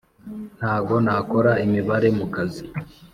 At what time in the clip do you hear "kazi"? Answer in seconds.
2.33-2.65